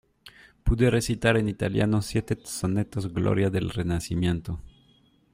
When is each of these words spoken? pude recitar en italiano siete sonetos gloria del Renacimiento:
pude 0.63 0.89
recitar 0.89 1.37
en 1.37 1.47
italiano 1.47 2.01
siete 2.01 2.35
sonetos 2.43 3.13
gloria 3.13 3.51
del 3.51 3.69
Renacimiento: 3.69 4.59